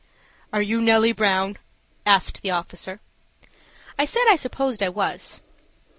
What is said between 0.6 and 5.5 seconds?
you Nellie Brown?" asked the officer. I said I supposed I was.